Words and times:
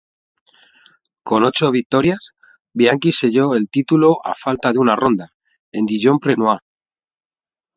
Con 1.21 1.43
ocho 1.43 1.69
victorias, 1.69 2.31
Bianchi 2.73 3.11
selló 3.11 3.53
el 3.53 3.69
título 3.69 4.17
a 4.25 4.33
falta 4.33 4.71
de 4.73 4.79
una 4.79 4.95
ronda, 4.95 5.27
en 5.71 5.85
Dijon-Prenois. 5.85 6.57